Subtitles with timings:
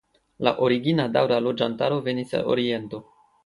[0.47, 3.07] La origina daŭra loĝantaro venis el oriento.